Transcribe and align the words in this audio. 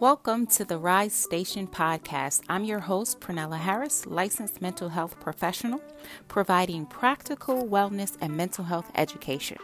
Welcome 0.00 0.46
to 0.48 0.64
the 0.64 0.78
Rise 0.78 1.12
Station 1.12 1.66
podcast. 1.66 2.42
I'm 2.48 2.62
your 2.62 2.78
host, 2.78 3.18
Prunella 3.18 3.58
Harris, 3.58 4.06
licensed 4.06 4.62
mental 4.62 4.88
health 4.88 5.18
professional, 5.18 5.82
providing 6.28 6.86
practical 6.86 7.66
wellness 7.66 8.16
and 8.20 8.36
mental 8.36 8.62
health 8.62 8.92
education. 8.94 9.58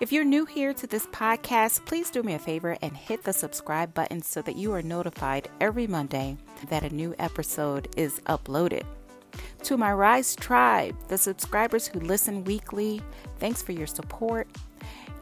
If 0.00 0.10
you're 0.10 0.24
new 0.24 0.46
here 0.46 0.74
to 0.74 0.86
this 0.88 1.06
podcast, 1.06 1.86
please 1.86 2.10
do 2.10 2.24
me 2.24 2.34
a 2.34 2.40
favor 2.40 2.76
and 2.82 2.96
hit 2.96 3.22
the 3.22 3.32
subscribe 3.32 3.94
button 3.94 4.20
so 4.20 4.42
that 4.42 4.56
you 4.56 4.72
are 4.72 4.82
notified 4.82 5.48
every 5.60 5.86
Monday 5.86 6.36
that 6.68 6.82
a 6.82 6.92
new 6.92 7.14
episode 7.20 7.86
is 7.96 8.18
uploaded. 8.26 8.82
To 9.62 9.76
my 9.76 9.92
Rise 9.92 10.34
tribe, 10.34 10.96
the 11.06 11.18
subscribers 11.18 11.86
who 11.86 12.00
listen 12.00 12.42
weekly, 12.42 13.00
thanks 13.38 13.62
for 13.62 13.70
your 13.70 13.86
support 13.86 14.48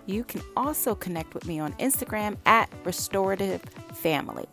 you 0.09 0.25
can 0.25 0.41
also 0.57 0.95
connect 0.95 1.35
with 1.35 1.47
me 1.47 1.61
on 1.61 1.75
Instagram 1.75 2.39
at 2.47 2.73
Restorative 2.85 3.61
Family. 3.93 4.47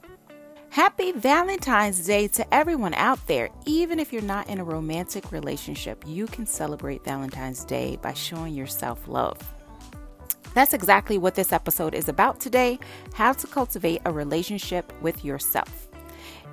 Happy 0.69 1.13
Valentine's 1.13 2.05
Day 2.05 2.27
to 2.27 2.53
everyone 2.53 2.93
out 2.95 3.25
there. 3.27 3.49
Even 3.65 3.97
if 3.97 4.11
you're 4.11 4.21
not 4.21 4.49
in 4.49 4.59
a 4.59 4.63
romantic 4.63 5.31
relationship, 5.31 6.03
you 6.05 6.27
can 6.27 6.45
celebrate 6.45 7.05
Valentine's 7.05 7.63
Day 7.63 7.97
by 8.01 8.13
showing 8.13 8.53
yourself 8.53 9.07
love. 9.07 9.39
That's 10.53 10.73
exactly 10.73 11.17
what 11.17 11.35
this 11.35 11.53
episode 11.53 11.93
is 11.93 12.09
about 12.09 12.41
today 12.41 12.77
how 13.13 13.31
to 13.31 13.47
cultivate 13.47 14.01
a 14.03 14.11
relationship 14.11 14.91
with 15.01 15.23
yourself. 15.23 15.87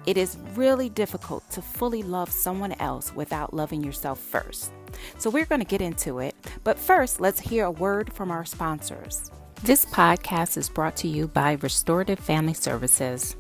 It 0.07 0.17
is 0.17 0.39
really 0.55 0.89
difficult 0.89 1.49
to 1.51 1.63
fully 1.63 2.05
love 2.05 2.31
someone 2.31 2.73
else 2.79 3.13
without 3.15 3.53
loving 3.53 3.83
yourself 3.83 4.21
first. 4.21 4.73
So 5.19 5.31
we're 5.31 5.47
going 5.47 5.61
to 5.61 5.67
get 5.67 5.81
into 5.81 6.19
it. 6.19 6.35
But 6.65 6.79
first, 6.79 7.21
let's 7.21 7.41
hear 7.41 7.65
a 7.65 7.71
word 7.71 8.13
from 8.13 8.31
our 8.31 8.45
sponsors. 8.45 9.31
This 9.63 9.85
podcast 9.85 10.57
is 10.57 10.69
brought 10.69 10.97
to 10.97 11.09
you 11.09 11.29
by 11.29 11.59
Restorative 11.63 12.19
Family 12.19 12.55
Services. 12.55 13.37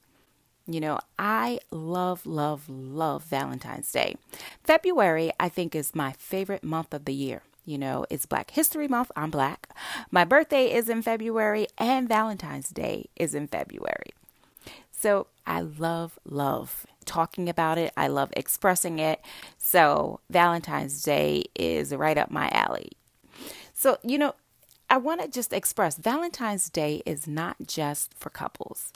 You 0.69 0.81
know, 0.81 0.99
I 1.19 1.61
love, 1.71 2.27
love, 2.27 2.69
love 2.69 3.23
Valentine's 3.25 3.91
Day. 3.93 4.17
February, 4.65 5.31
I 5.39 5.49
think, 5.49 5.75
is 5.75 5.95
my 5.95 6.13
favorite 6.13 6.65
month 6.65 6.93
of 6.93 7.05
the 7.05 7.15
year. 7.15 7.43
You 7.65 7.79
know, 7.79 8.07
it's 8.11 8.27
Black 8.27 8.51
History 8.51 8.89
Month. 8.89 9.11
I'm 9.17 9.31
black. 9.31 9.69
My 10.11 10.25
birthday 10.25 10.73
is 10.73 10.89
in 10.89 11.03
February, 11.03 11.67
and 11.79 12.09
Valentine's 12.09 12.71
Day 12.71 13.07
is 13.17 13.35
in 13.35 13.49
February. 13.49 14.11
So 14.91 15.27
I 15.47 15.61
love, 15.61 16.19
love 16.25 16.87
talking 17.07 17.49
about 17.49 17.79
it. 17.79 17.93
I 17.97 18.09
love 18.09 18.31
expressing 18.37 18.99
it. 18.99 19.21
So 19.59 20.21
Valentine's 20.29 21.03
Day 21.03 21.45
is 21.55 21.95
right 21.95 22.19
up 22.19 22.31
my 22.31 22.49
alley. 22.51 22.93
So, 23.73 23.99
you 24.03 24.19
know, 24.19 24.35
I 24.89 24.99
want 24.99 25.21
to 25.23 25.29
just 25.29 25.53
express 25.53 25.97
Valentine's 25.97 26.71
Day 26.71 27.03
is 27.07 27.27
not 27.27 27.57
just 27.67 28.15
for 28.15 28.31
couples. 28.31 28.93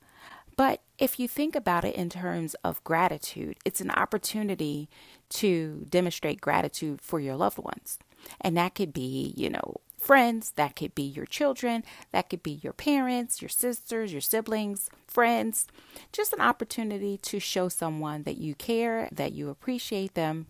But 0.56 0.82
if 0.98 1.18
you 1.18 1.26
think 1.26 1.56
about 1.56 1.84
it 1.84 1.94
in 1.94 2.10
terms 2.10 2.54
of 2.62 2.84
gratitude, 2.84 3.56
it's 3.64 3.80
an 3.80 3.90
opportunity 3.90 4.88
to 5.30 5.86
demonstrate 5.88 6.40
gratitude 6.40 7.00
for 7.00 7.18
your 7.18 7.36
loved 7.36 7.58
ones. 7.58 7.98
And 8.40 8.56
that 8.56 8.74
could 8.74 8.92
be, 8.92 9.32
you 9.36 9.48
know, 9.48 9.76
friends, 10.00 10.52
that 10.56 10.74
could 10.74 10.94
be 10.94 11.02
your 11.02 11.26
children, 11.26 11.84
that 12.12 12.30
could 12.30 12.42
be 12.42 12.58
your 12.62 12.72
parents, 12.72 13.42
your 13.42 13.48
sisters, 13.48 14.12
your 14.12 14.20
siblings, 14.20 14.88
friends. 15.06 15.66
Just 16.12 16.32
an 16.32 16.40
opportunity 16.40 17.18
to 17.18 17.38
show 17.38 17.68
someone 17.68 18.22
that 18.24 18.38
you 18.38 18.54
care, 18.54 19.08
that 19.12 19.32
you 19.32 19.50
appreciate 19.50 20.14
them. 20.14 20.46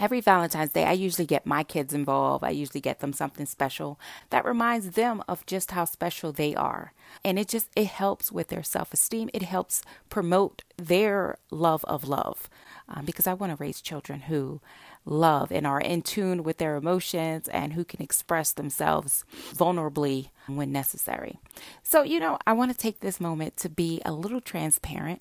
Every 0.00 0.20
Valentine's 0.20 0.72
Day, 0.72 0.84
I 0.84 0.92
usually 0.92 1.26
get 1.26 1.44
my 1.44 1.64
kids 1.64 1.92
involved. 1.92 2.44
I 2.44 2.50
usually 2.50 2.80
get 2.80 3.00
them 3.00 3.12
something 3.12 3.46
special 3.46 3.98
that 4.30 4.44
reminds 4.44 4.92
them 4.92 5.24
of 5.26 5.44
just 5.44 5.72
how 5.72 5.84
special 5.86 6.30
they 6.30 6.54
are. 6.54 6.92
And 7.24 7.36
it 7.36 7.48
just 7.48 7.68
it 7.74 7.88
helps 7.88 8.30
with 8.30 8.46
their 8.46 8.62
self-esteem. 8.62 9.28
It 9.34 9.42
helps 9.42 9.82
promote 10.08 10.62
their 10.76 11.38
love 11.50 11.84
of 11.86 12.06
love. 12.06 12.48
Um, 12.88 13.04
because 13.04 13.26
I 13.26 13.34
want 13.34 13.50
to 13.50 13.62
raise 13.62 13.82
children 13.82 14.20
who 14.20 14.60
love 15.08 15.50
and 15.50 15.66
are 15.66 15.80
in 15.80 16.02
tune 16.02 16.42
with 16.42 16.58
their 16.58 16.76
emotions 16.76 17.48
and 17.48 17.72
who 17.72 17.84
can 17.84 18.02
express 18.02 18.52
themselves 18.52 19.24
vulnerably 19.52 20.28
when 20.46 20.72
necessary. 20.72 21.38
So, 21.82 22.02
you 22.02 22.20
know, 22.20 22.38
I 22.46 22.52
want 22.52 22.70
to 22.70 22.76
take 22.76 23.00
this 23.00 23.20
moment 23.20 23.56
to 23.58 23.68
be 23.68 24.00
a 24.04 24.12
little 24.12 24.40
transparent 24.40 25.20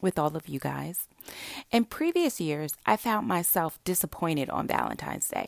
with 0.00 0.18
all 0.18 0.36
of 0.36 0.48
you 0.48 0.58
guys. 0.58 1.06
In 1.70 1.84
previous 1.84 2.40
years, 2.40 2.74
I 2.84 2.96
found 2.96 3.28
myself 3.28 3.78
disappointed 3.84 4.50
on 4.50 4.66
Valentine's 4.66 5.28
Day 5.28 5.46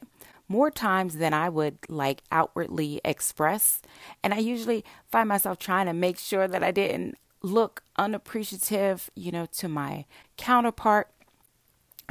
more 0.48 0.70
times 0.70 1.16
than 1.16 1.32
I 1.32 1.48
would 1.48 1.78
like 1.88 2.22
outwardly 2.30 3.00
express. 3.04 3.80
And 4.22 4.34
I 4.34 4.38
usually 4.38 4.84
find 5.10 5.28
myself 5.28 5.58
trying 5.58 5.86
to 5.86 5.92
make 5.92 6.18
sure 6.18 6.46
that 6.46 6.62
I 6.62 6.70
didn't 6.70 7.16
look 7.42 7.82
unappreciative, 7.96 9.10
you 9.14 9.30
know, 9.30 9.46
to 9.46 9.68
my 9.68 10.04
counterpart 10.36 11.08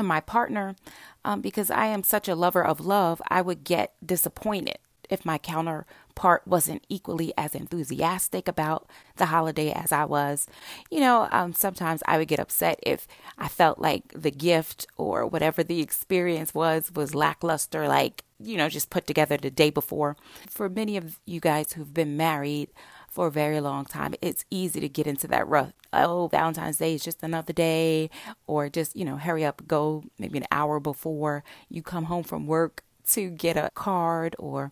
my 0.01 0.19
partner 0.21 0.75
um, 1.25 1.41
because 1.41 1.69
I 1.69 1.87
am 1.87 2.03
such 2.03 2.27
a 2.27 2.35
lover 2.35 2.63
of 2.63 2.79
love, 2.79 3.21
I 3.27 3.41
would 3.41 3.63
get 3.63 3.93
disappointed 4.05 4.77
if 5.09 5.25
my 5.25 5.37
counterpart 5.37 6.47
wasn't 6.47 6.83
equally 6.89 7.33
as 7.37 7.53
enthusiastic 7.53 8.47
about 8.47 8.87
the 9.17 9.27
holiday 9.27 9.71
as 9.71 9.91
I 9.91 10.05
was. 10.05 10.47
You 10.89 11.01
know, 11.01 11.27
um, 11.31 11.53
sometimes 11.53 12.01
I 12.07 12.17
would 12.17 12.27
get 12.27 12.39
upset 12.39 12.79
if 12.83 13.07
I 13.37 13.47
felt 13.47 13.79
like 13.79 14.03
the 14.15 14.31
gift 14.31 14.87
or 14.97 15.25
whatever 15.27 15.63
the 15.63 15.81
experience 15.81 16.53
was 16.53 16.91
was 16.95 17.13
lackluster, 17.13 17.87
like, 17.87 18.23
you 18.39 18.57
know, 18.57 18.69
just 18.69 18.89
put 18.89 19.05
together 19.05 19.37
the 19.37 19.51
day 19.51 19.69
before. 19.69 20.17
For 20.49 20.69
many 20.69 20.97
of 20.97 21.19
you 21.25 21.39
guys 21.39 21.73
who've 21.73 21.93
been 21.93 22.17
married, 22.17 22.69
for 23.13 23.27
a 23.27 23.31
very 23.31 23.59
long 23.59 23.85
time, 23.85 24.15
it's 24.23 24.43
easy 24.49 24.79
to 24.79 24.89
get 24.89 25.05
into 25.05 25.27
that 25.27 25.47
rut. 25.47 25.73
Oh, 25.93 26.29
Valentine's 26.29 26.77
Day 26.77 26.95
is 26.95 27.03
just 27.03 27.21
another 27.21 27.53
day, 27.53 28.09
or 28.47 28.69
just, 28.69 28.95
you 28.95 29.05
know, 29.05 29.17
hurry 29.17 29.45
up, 29.45 29.67
go 29.67 30.03
maybe 30.17 30.39
an 30.39 30.47
hour 30.51 30.79
before 30.79 31.43
you 31.69 31.83
come 31.83 32.05
home 32.05 32.23
from 32.23 32.47
work 32.47 32.83
to 33.09 33.29
get 33.29 33.55
a 33.55 33.69
card 33.75 34.35
or 34.39 34.71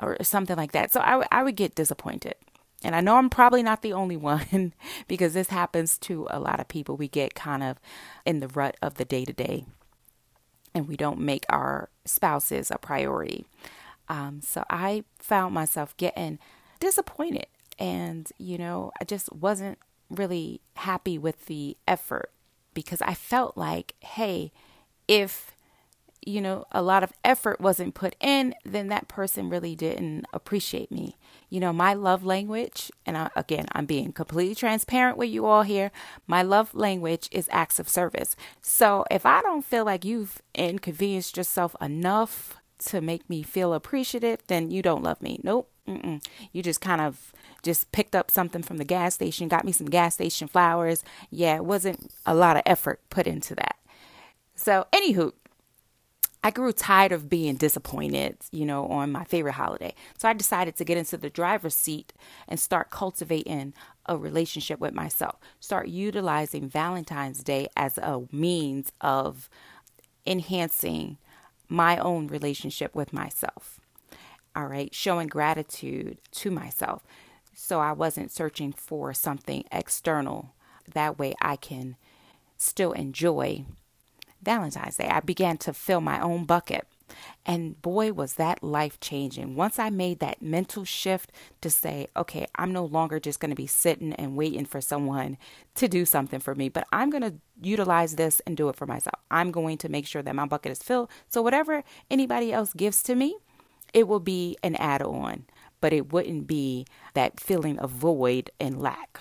or 0.00 0.16
something 0.22 0.56
like 0.56 0.72
that. 0.72 0.90
So 0.90 1.00
I, 1.00 1.10
w- 1.10 1.28
I 1.30 1.44
would 1.44 1.54
get 1.54 1.76
disappointed. 1.76 2.34
And 2.82 2.94
I 2.96 3.00
know 3.00 3.16
I'm 3.16 3.30
probably 3.30 3.62
not 3.62 3.82
the 3.82 3.92
only 3.92 4.16
one 4.32 4.72
because 5.06 5.34
this 5.34 5.48
happens 5.48 5.98
to 5.98 6.26
a 6.30 6.40
lot 6.40 6.58
of 6.58 6.66
people. 6.66 6.96
We 6.96 7.06
get 7.06 7.36
kind 7.36 7.62
of 7.62 7.78
in 8.26 8.40
the 8.40 8.48
rut 8.48 8.76
of 8.82 8.94
the 8.94 9.04
day 9.04 9.24
to 9.24 9.32
day 9.32 9.66
and 10.74 10.88
we 10.88 10.96
don't 10.96 11.20
make 11.20 11.44
our 11.48 11.90
spouses 12.04 12.72
a 12.72 12.78
priority. 12.78 13.46
Um, 14.08 14.40
so 14.42 14.64
I 14.68 15.04
found 15.18 15.54
myself 15.54 15.96
getting 15.96 16.38
disappointed 16.80 17.46
and, 17.78 18.30
you 18.38 18.58
know, 18.58 18.92
I 19.00 19.04
just 19.04 19.32
wasn't 19.32 19.78
really 20.10 20.60
happy 20.76 21.18
with 21.18 21.46
the 21.46 21.76
effort 21.86 22.30
because 22.74 23.02
I 23.02 23.14
felt 23.14 23.56
like, 23.56 23.94
hey, 24.00 24.52
if, 25.06 25.52
you 26.24 26.40
know, 26.40 26.64
a 26.72 26.82
lot 26.82 27.02
of 27.02 27.12
effort 27.24 27.60
wasn't 27.60 27.94
put 27.94 28.14
in, 28.20 28.54
then 28.64 28.88
that 28.88 29.08
person 29.08 29.48
really 29.48 29.74
didn't 29.74 30.26
appreciate 30.32 30.90
me. 30.90 31.16
You 31.48 31.60
know, 31.60 31.72
my 31.72 31.94
love 31.94 32.24
language, 32.24 32.90
and 33.06 33.16
I, 33.16 33.30
again, 33.34 33.66
I'm 33.72 33.86
being 33.86 34.12
completely 34.12 34.54
transparent 34.54 35.16
with 35.16 35.30
you 35.30 35.46
all 35.46 35.62
here. 35.62 35.90
My 36.26 36.42
love 36.42 36.74
language 36.74 37.28
is 37.32 37.48
acts 37.50 37.78
of 37.78 37.88
service. 37.88 38.36
So 38.60 39.04
if 39.10 39.24
I 39.24 39.40
don't 39.40 39.64
feel 39.64 39.84
like 39.84 40.04
you've 40.04 40.42
inconvenienced 40.54 41.36
yourself 41.36 41.74
enough 41.80 42.57
to 42.78 43.00
make 43.00 43.28
me 43.28 43.42
feel 43.42 43.74
appreciative, 43.74 44.40
then 44.46 44.70
you 44.70 44.82
don't 44.82 45.02
love 45.02 45.20
me. 45.22 45.40
Nope 45.42 45.70
Mm-mm. 45.88 46.22
You 46.52 46.62
just 46.62 46.80
kind 46.80 47.00
of 47.00 47.32
just 47.62 47.90
picked 47.92 48.14
up 48.14 48.30
something 48.30 48.62
from 48.62 48.76
the 48.76 48.84
gas 48.84 49.14
station, 49.14 49.48
got 49.48 49.64
me 49.64 49.72
some 49.72 49.88
gas 49.88 50.14
station 50.14 50.46
flowers. 50.46 51.02
Yeah, 51.30 51.56
it 51.56 51.64
wasn't 51.64 52.12
a 52.26 52.34
lot 52.34 52.56
of 52.56 52.62
effort 52.66 53.00
put 53.08 53.26
into 53.26 53.54
that. 53.54 53.76
So, 54.54 54.86
anywho, 54.92 55.32
I 56.44 56.50
grew 56.50 56.72
tired 56.72 57.12
of 57.12 57.28
being 57.28 57.56
disappointed, 57.56 58.36
you 58.52 58.66
know, 58.66 58.86
on 58.86 59.10
my 59.10 59.24
favorite 59.24 59.52
holiday. 59.52 59.94
So 60.18 60.28
I 60.28 60.34
decided 60.34 60.76
to 60.76 60.84
get 60.84 60.98
into 60.98 61.16
the 61.16 61.30
driver's 61.30 61.74
seat 61.74 62.12
and 62.46 62.60
start 62.60 62.90
cultivating 62.90 63.72
a 64.06 64.16
relationship 64.16 64.78
with 64.78 64.94
myself. 64.94 65.36
Start 65.58 65.88
utilizing 65.88 66.68
Valentine's 66.68 67.42
Day 67.42 67.66
as 67.76 67.98
a 67.98 68.22
means 68.30 68.92
of 69.00 69.48
enhancing 70.26 71.18
my 71.68 71.98
own 71.98 72.26
relationship 72.26 72.94
with 72.94 73.12
myself. 73.12 73.80
All 74.56 74.66
right, 74.66 74.94
showing 74.94 75.28
gratitude 75.28 76.18
to 76.32 76.50
myself. 76.50 77.04
So 77.54 77.80
I 77.80 77.92
wasn't 77.92 78.32
searching 78.32 78.72
for 78.72 79.12
something 79.12 79.64
external. 79.70 80.54
That 80.94 81.18
way 81.18 81.34
I 81.40 81.56
can 81.56 81.96
still 82.56 82.92
enjoy 82.92 83.64
Valentine's 84.42 84.96
Day. 84.96 85.08
I 85.08 85.20
began 85.20 85.58
to 85.58 85.72
fill 85.72 86.00
my 86.00 86.20
own 86.20 86.44
bucket. 86.44 86.86
And 87.46 87.80
boy, 87.82 88.12
was 88.12 88.34
that 88.34 88.62
life 88.62 89.00
changing. 89.00 89.54
Once 89.54 89.78
I 89.78 89.90
made 89.90 90.18
that 90.20 90.42
mental 90.42 90.84
shift 90.84 91.32
to 91.60 91.70
say, 91.70 92.06
okay, 92.16 92.46
I'm 92.56 92.72
no 92.72 92.84
longer 92.84 93.20
just 93.20 93.40
going 93.40 93.50
to 93.50 93.56
be 93.56 93.66
sitting 93.66 94.12
and 94.14 94.36
waiting 94.36 94.64
for 94.64 94.80
someone 94.80 95.38
to 95.76 95.88
do 95.88 96.04
something 96.04 96.40
for 96.40 96.54
me, 96.54 96.68
but 96.68 96.86
I'm 96.92 97.10
going 97.10 97.22
to 97.22 97.34
utilize 97.60 98.16
this 98.16 98.40
and 98.40 98.56
do 98.56 98.68
it 98.68 98.76
for 98.76 98.86
myself. 98.86 99.20
I'm 99.30 99.50
going 99.50 99.78
to 99.78 99.88
make 99.88 100.06
sure 100.06 100.22
that 100.22 100.34
my 100.34 100.46
bucket 100.46 100.72
is 100.72 100.82
filled. 100.82 101.10
So, 101.28 101.42
whatever 101.42 101.84
anybody 102.10 102.52
else 102.52 102.72
gives 102.72 103.02
to 103.04 103.14
me, 103.14 103.36
it 103.92 104.06
will 104.06 104.20
be 104.20 104.56
an 104.62 104.76
add 104.76 105.02
on, 105.02 105.46
but 105.80 105.92
it 105.92 106.12
wouldn't 106.12 106.46
be 106.46 106.86
that 107.14 107.40
feeling 107.40 107.78
of 107.78 107.90
void 107.90 108.50
and 108.60 108.80
lack. 108.80 109.20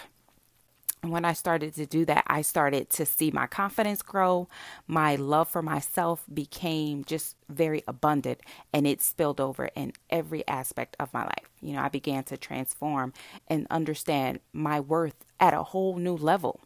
And 1.03 1.11
when 1.11 1.25
I 1.25 1.33
started 1.33 1.75
to 1.75 1.85
do 1.85 2.05
that, 2.05 2.23
I 2.27 2.41
started 2.41 2.89
to 2.91 3.05
see 3.05 3.31
my 3.31 3.47
confidence 3.47 4.01
grow. 4.01 4.47
My 4.87 5.15
love 5.15 5.47
for 5.47 5.61
myself 5.61 6.23
became 6.33 7.05
just 7.05 7.35
very 7.47 7.83
abundant 7.87 8.41
and 8.73 8.87
it 8.87 9.01
spilled 9.01 9.39
over 9.39 9.69
in 9.75 9.93
every 10.09 10.45
aspect 10.47 10.95
of 10.99 11.13
my 11.13 11.23
life. 11.23 11.49
You 11.61 11.73
know, 11.73 11.81
I 11.81 11.89
began 11.89 12.23
to 12.25 12.37
transform 12.37 13.13
and 13.47 13.67
understand 13.69 14.39
my 14.53 14.79
worth 14.79 15.25
at 15.39 15.53
a 15.53 15.63
whole 15.63 15.97
new 15.97 16.15
level. 16.15 16.59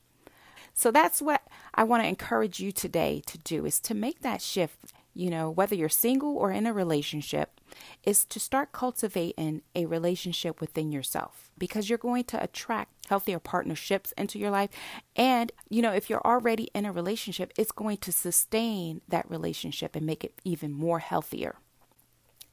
So 0.73 0.91
that's 0.91 1.21
what 1.21 1.45
I 1.75 1.83
want 1.83 2.03
to 2.03 2.09
encourage 2.09 2.59
you 2.59 2.71
today 2.71 3.21
to 3.25 3.37
do 3.37 3.65
is 3.65 3.79
to 3.81 3.93
make 3.93 4.21
that 4.21 4.41
shift 4.41 4.93
you 5.13 5.29
know, 5.29 5.49
whether 5.49 5.75
you're 5.75 5.89
single 5.89 6.37
or 6.37 6.51
in 6.51 6.65
a 6.65 6.73
relationship, 6.73 7.59
is 8.03 8.25
to 8.25 8.39
start 8.39 8.71
cultivating 8.71 9.61
a 9.75 9.85
relationship 9.85 10.59
within 10.61 10.91
yourself 10.91 11.49
because 11.57 11.89
you're 11.89 11.97
going 11.97 12.23
to 12.25 12.43
attract 12.43 12.91
healthier 13.07 13.39
partnerships 13.39 14.13
into 14.17 14.39
your 14.39 14.49
life. 14.49 14.69
And, 15.15 15.51
you 15.69 15.81
know, 15.81 15.91
if 15.91 16.09
you're 16.09 16.25
already 16.25 16.69
in 16.73 16.85
a 16.85 16.91
relationship, 16.91 17.53
it's 17.57 17.71
going 17.71 17.97
to 17.97 18.11
sustain 18.11 19.01
that 19.07 19.29
relationship 19.29 19.95
and 19.95 20.05
make 20.05 20.23
it 20.23 20.33
even 20.43 20.71
more 20.71 20.99
healthier 20.99 21.55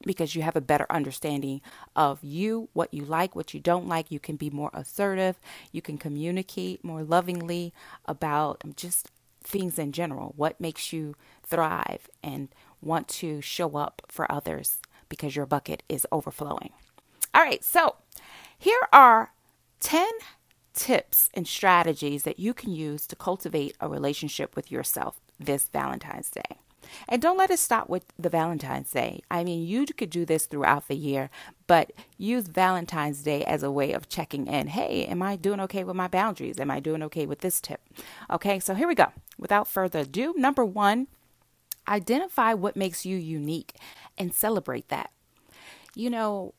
because 0.05 0.35
you 0.35 0.41
have 0.41 0.55
a 0.55 0.61
better 0.61 0.85
understanding 0.89 1.61
of 1.95 2.23
you, 2.23 2.69
what 2.73 2.93
you 2.93 3.03
like, 3.03 3.35
what 3.35 3.53
you 3.53 3.59
don't 3.59 3.87
like. 3.87 4.11
You 4.11 4.19
can 4.19 4.35
be 4.35 4.49
more 4.49 4.71
assertive. 4.73 5.39
You 5.71 5.81
can 5.81 5.97
communicate 5.97 6.83
more 6.83 7.03
lovingly 7.03 7.73
about 8.05 8.63
just 8.75 9.09
things 9.43 9.79
in 9.79 9.91
general. 9.91 10.33
What 10.35 10.59
makes 10.61 10.93
you 10.93 11.15
thrive 11.43 12.09
and 12.23 12.49
want 12.81 13.07
to 13.07 13.41
show 13.41 13.75
up 13.75 14.01
for 14.07 14.31
others 14.31 14.77
because 15.09 15.35
your 15.35 15.45
bucket 15.45 15.83
is 15.89 16.07
overflowing. 16.11 16.71
All 17.33 17.41
right, 17.41 17.63
so 17.63 17.95
here 18.57 18.87
are 18.93 19.33
10 19.79 20.07
tips 20.73 21.29
and 21.33 21.47
strategies 21.47 22.23
that 22.23 22.39
you 22.39 22.53
can 22.53 22.71
use 22.71 23.05
to 23.07 23.15
cultivate 23.15 23.75
a 23.79 23.89
relationship 23.89 24.55
with 24.55 24.71
yourself 24.71 25.19
this 25.39 25.67
Valentine's 25.69 26.29
Day. 26.29 26.57
And 27.07 27.21
don't 27.21 27.37
let 27.37 27.51
it 27.51 27.59
stop 27.59 27.89
with 27.89 28.05
the 28.17 28.29
Valentine's 28.29 28.91
Day. 28.91 29.21
I 29.29 29.43
mean, 29.43 29.65
you 29.65 29.85
could 29.85 30.09
do 30.09 30.25
this 30.25 30.45
throughout 30.45 30.87
the 30.87 30.95
year, 30.95 31.29
but 31.67 31.91
use 32.17 32.47
Valentine's 32.47 33.21
Day 33.21 33.43
as 33.43 33.63
a 33.63 33.71
way 33.71 33.91
of 33.91 34.09
checking 34.09 34.47
in. 34.47 34.67
Hey, 34.67 35.05
am 35.05 35.21
I 35.21 35.35
doing 35.35 35.59
okay 35.61 35.83
with 35.83 35.95
my 35.95 36.07
boundaries? 36.07 36.59
Am 36.59 36.71
I 36.71 36.79
doing 36.79 37.03
okay 37.03 37.25
with 37.25 37.39
this 37.39 37.61
tip? 37.61 37.81
Okay, 38.31 38.59
so 38.59 38.73
here 38.73 38.87
we 38.87 38.95
go. 38.95 39.11
Without 39.37 39.67
further 39.67 39.99
ado, 39.99 40.33
number 40.35 40.65
one, 40.65 41.07
identify 41.87 42.53
what 42.53 42.75
makes 42.75 43.05
you 43.05 43.17
unique 43.17 43.73
and 44.19 44.33
celebrate 44.33 44.89
that. 44.89 45.11
You 45.95 46.09
know, 46.09 46.53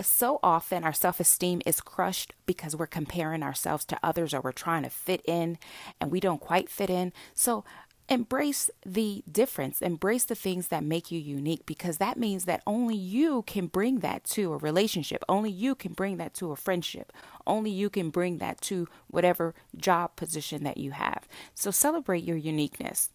so 0.00 0.40
often 0.42 0.84
our 0.84 0.92
self 0.92 1.20
esteem 1.20 1.62
is 1.64 1.80
crushed 1.80 2.34
because 2.46 2.74
we're 2.74 2.86
comparing 2.86 3.42
ourselves 3.42 3.84
to 3.86 3.98
others 4.02 4.34
or 4.34 4.40
we're 4.40 4.52
trying 4.52 4.82
to 4.82 4.90
fit 4.90 5.22
in 5.24 5.58
and 6.00 6.10
we 6.10 6.20
don't 6.20 6.40
quite 6.40 6.68
fit 6.68 6.90
in. 6.90 7.12
So 7.32 7.64
Embrace 8.06 8.70
the 8.84 9.24
difference, 9.30 9.80
embrace 9.80 10.26
the 10.26 10.34
things 10.34 10.68
that 10.68 10.84
make 10.84 11.10
you 11.10 11.18
unique 11.18 11.64
because 11.64 11.96
that 11.96 12.18
means 12.18 12.44
that 12.44 12.62
only 12.66 12.94
you 12.94 13.42
can 13.46 13.66
bring 13.66 14.00
that 14.00 14.24
to 14.24 14.52
a 14.52 14.58
relationship. 14.58 15.24
Only 15.26 15.50
you 15.50 15.74
can 15.74 15.94
bring 15.94 16.18
that 16.18 16.34
to 16.34 16.52
a 16.52 16.56
friendship. 16.56 17.12
Only 17.46 17.70
you 17.70 17.88
can 17.88 18.10
bring 18.10 18.38
that 18.38 18.60
to 18.62 18.88
whatever 19.08 19.54
job 19.74 20.16
position 20.16 20.64
that 20.64 20.76
you 20.76 20.90
have. 20.90 21.26
So 21.54 21.70
celebrate 21.70 22.24
your 22.24 22.36
uniqueness. 22.36 23.08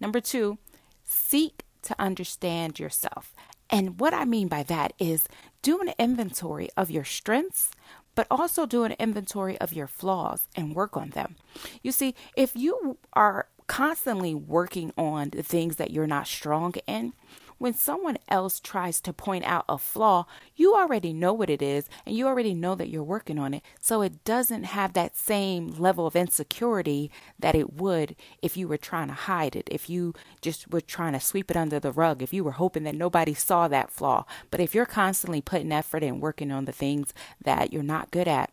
Number 0.00 0.20
two, 0.20 0.58
seek 1.02 1.62
to 1.86 2.00
understand 2.00 2.78
yourself. 2.78 3.34
And 3.68 3.98
what 3.98 4.14
I 4.14 4.24
mean 4.24 4.48
by 4.48 4.62
that 4.64 4.92
is 4.98 5.28
do 5.62 5.80
an 5.80 5.92
inventory 5.98 6.68
of 6.76 6.90
your 6.90 7.04
strengths, 7.04 7.70
but 8.14 8.26
also 8.30 8.66
do 8.66 8.84
an 8.84 8.94
inventory 8.98 9.58
of 9.58 9.72
your 9.72 9.86
flaws 9.86 10.46
and 10.54 10.74
work 10.74 10.96
on 10.96 11.10
them. 11.10 11.36
You 11.82 11.92
see, 11.92 12.14
if 12.36 12.54
you 12.54 12.98
are 13.12 13.48
constantly 13.66 14.34
working 14.34 14.92
on 14.96 15.30
the 15.30 15.42
things 15.42 15.76
that 15.76 15.90
you're 15.90 16.06
not 16.06 16.26
strong 16.26 16.74
in, 16.86 17.12
when 17.58 17.72
someone 17.72 18.18
else 18.28 18.60
tries 18.60 19.00
to 19.00 19.12
point 19.12 19.44
out 19.44 19.64
a 19.68 19.78
flaw, 19.78 20.26
you 20.54 20.74
already 20.74 21.12
know 21.12 21.32
what 21.32 21.50
it 21.50 21.62
is 21.62 21.88
and 22.04 22.14
you 22.16 22.26
already 22.26 22.54
know 22.54 22.74
that 22.74 22.88
you're 22.88 23.02
working 23.02 23.38
on 23.38 23.54
it. 23.54 23.62
So 23.80 24.02
it 24.02 24.24
doesn't 24.24 24.64
have 24.64 24.92
that 24.92 25.16
same 25.16 25.68
level 25.70 26.06
of 26.06 26.16
insecurity 26.16 27.10
that 27.38 27.54
it 27.54 27.74
would 27.74 28.14
if 28.42 28.56
you 28.56 28.68
were 28.68 28.76
trying 28.76 29.08
to 29.08 29.14
hide 29.14 29.56
it, 29.56 29.68
if 29.70 29.88
you 29.88 30.14
just 30.42 30.70
were 30.70 30.80
trying 30.80 31.14
to 31.14 31.20
sweep 31.20 31.50
it 31.50 31.56
under 31.56 31.80
the 31.80 31.92
rug, 31.92 32.22
if 32.22 32.32
you 32.32 32.44
were 32.44 32.52
hoping 32.52 32.84
that 32.84 32.94
nobody 32.94 33.34
saw 33.34 33.68
that 33.68 33.90
flaw. 33.90 34.24
But 34.50 34.60
if 34.60 34.74
you're 34.74 34.86
constantly 34.86 35.40
putting 35.40 35.72
effort 35.72 36.02
and 36.02 36.20
working 36.20 36.52
on 36.52 36.66
the 36.66 36.72
things 36.72 37.14
that 37.42 37.72
you're 37.72 37.82
not 37.82 38.10
good 38.10 38.28
at, 38.28 38.50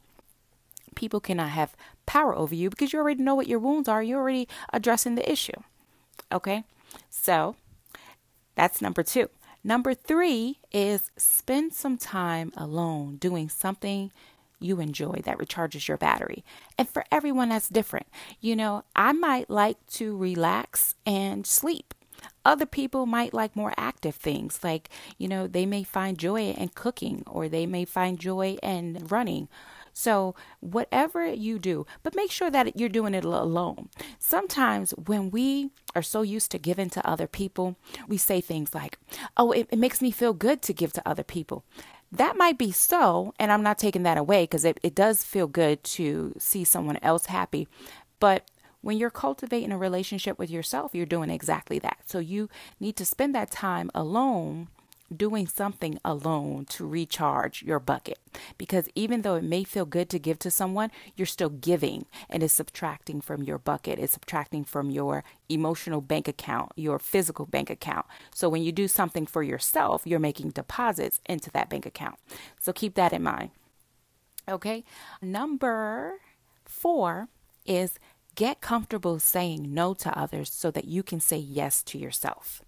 people 0.96 1.20
cannot 1.20 1.50
have 1.50 1.76
power 2.06 2.36
over 2.36 2.56
you 2.56 2.70
because 2.70 2.94
you 2.94 3.00
already 3.00 3.22
know 3.22 3.36
what 3.36 3.48
your 3.48 3.60
wounds 3.60 3.90
are. 3.90 4.04
You're 4.04 4.20
already 4.20 4.48
addressing 4.72 5.16
the 5.16 5.30
issue. 5.30 5.60
Okay? 6.32 6.64
So 7.10 7.56
that's 8.56 8.82
number 8.82 9.04
two. 9.04 9.30
Number 9.64 9.94
three 9.94 10.60
is 10.72 11.12
spend 11.16 11.74
some 11.74 11.98
time 11.98 12.52
alone 12.58 13.16
doing 13.18 13.48
something 13.48 14.12
you 14.60 14.80
enjoy 14.80 15.22
that 15.26 15.38
recharges 15.38 15.88
your 15.88 15.98
battery. 15.98 16.44
And 16.78 16.88
for 16.88 17.06
everyone, 17.12 17.50
that's 17.50 17.70
different. 17.70 18.08
You 18.40 18.56
know, 18.56 18.84
I 18.96 19.12
might 19.12 19.50
like 19.50 19.86
to 19.92 20.18
relax 20.18 20.96
and 21.06 21.46
sleep. 21.46 21.94
Other 22.46 22.66
people 22.66 23.06
might 23.06 23.34
like 23.34 23.56
more 23.56 23.74
active 23.78 24.16
things, 24.16 24.64
like, 24.64 24.90
you 25.18 25.28
know, 25.28 25.48
they 25.48 25.66
may 25.66 25.84
find 25.84 26.18
joy 26.18 26.52
in 26.52 26.70
cooking 26.70 27.24
or 27.28 27.50
they 27.50 27.66
may 27.66 27.84
find 27.84 28.20
joy 28.20 28.58
in 28.64 29.06
running 29.10 29.50
so, 29.94 30.36
whatever 30.60 31.26
you 31.26 31.60
do, 31.60 31.86
but 32.02 32.16
make 32.16 32.32
sure 32.32 32.50
that 32.50 32.78
you're 32.78 32.90
doing 32.90 33.14
it 33.14 33.24
alone. 33.24 33.90
Sometimes 34.18 34.92
when 34.92 35.30
we 35.30 35.70
are 35.96 36.02
so 36.02 36.24
used 36.24 36.52
to 36.52 36.58
giving 36.58 36.90
to 36.90 37.08
other 37.08 37.28
people, 37.28 37.78
we 38.08 38.18
say 38.18 38.42
things 38.42 38.74
like, 38.74 38.98
Oh, 39.38 39.52
it, 39.52 39.68
it 39.72 39.80
makes 39.80 40.02
me 40.02 40.10
feel 40.12 40.34
good 40.34 40.62
to 40.64 40.74
give 40.74 40.94
to 40.94 41.08
other 41.08 41.24
people. 41.24 41.64
That 42.12 42.38
might 42.38 42.58
be 42.58 42.72
so, 42.72 43.34
and 43.40 43.52
I'm 43.52 43.64
not 43.64 43.78
taking 43.78 44.04
that 44.04 44.18
away 44.18 44.44
because 44.44 44.66
it, 44.66 44.80
it 44.84 44.96
does 44.96 45.24
feel 45.24 45.48
good 45.48 45.84
to 45.84 46.34
see 46.38 46.64
someone 46.64 46.98
else 47.02 47.28
happy. 47.28 47.68
But 48.20 48.50
when 48.82 48.98
you're 48.98 49.10
cultivating 49.10 49.72
a 49.72 49.78
relationship 49.78 50.38
with 50.38 50.52
yourself, 50.52 50.94
you're 50.94 51.06
doing 51.06 51.30
exactly 51.30 51.80
that. 51.80 52.00
So 52.06 52.20
you 52.20 52.50
need 52.80 52.96
to 52.98 53.06
spend 53.06 53.34
that 53.34 53.50
time 53.50 53.90
alone 53.96 54.68
doing 55.14 55.48
something 55.48 56.00
alone 56.04 56.66
to 56.66 56.88
recharge 56.88 57.64
your 57.64 57.80
bucket. 57.80 58.20
Because 58.58 58.88
even 58.96 59.22
though 59.22 59.36
it 59.36 59.44
may 59.44 59.64
feel 59.64 59.86
good 59.86 60.10
to 60.10 60.20
give 60.20 60.40
to 60.40 60.52
someone, 60.52 60.92
you're 61.16 61.26
still 61.26 61.50
giving 61.50 62.06
and 62.30 62.44
it's 62.44 62.54
subtracting 62.54 63.22
from 63.22 63.44
your 63.44 63.58
bucket. 63.58 64.00
It's 64.00 64.14
subtracting 64.14 64.66
from 64.66 64.90
your 64.90 65.24
emotional 65.50 66.02
bank 66.02 66.28
account, 66.28 66.72
your 66.76 67.00
physical 67.00 67.46
bank 67.46 67.70
account. 67.70 68.06
So 68.34 68.50
when 68.50 68.64
you 68.64 68.72
do 68.72 68.88
something 68.88 69.26
for 69.26 69.44
yourself, 69.44 70.04
you're 70.06 70.20
making 70.20 70.52
deposits 70.52 71.20
into 71.26 71.52
that 71.52 71.70
bank 71.70 71.86
account. 71.86 72.16
So 72.60 72.74
keep 72.74 72.96
that 72.96 73.14
in 73.14 73.24
mind. 73.24 73.52
Okay. 74.50 74.84
Number 75.22 76.16
four 76.66 77.30
is 77.66 78.00
get 78.36 78.62
comfortable 78.62 79.20
saying 79.20 79.74
no 79.74 79.94
to 79.94 80.18
others 80.18 80.52
so 80.52 80.72
that 80.72 80.86
you 80.86 81.04
can 81.04 81.20
say 81.20 81.38
yes 81.38 81.84
to 81.84 81.98
yourself. 81.98 82.62